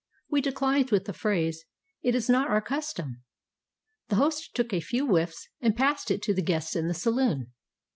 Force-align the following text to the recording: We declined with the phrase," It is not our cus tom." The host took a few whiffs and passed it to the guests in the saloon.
We 0.31 0.41
declined 0.41 0.89
with 0.89 1.05
the 1.05 1.13
phrase," 1.13 1.63
It 2.01 2.15
is 2.15 2.27
not 2.27 2.49
our 2.49 2.59
cus 2.59 2.91
tom." 2.91 3.21
The 4.07 4.15
host 4.15 4.55
took 4.55 4.73
a 4.73 4.79
few 4.79 5.05
whiffs 5.05 5.47
and 5.59 5.77
passed 5.77 6.09
it 6.09 6.23
to 6.23 6.33
the 6.33 6.41
guests 6.41 6.75
in 6.75 6.87
the 6.87 6.95
saloon. 6.95 7.51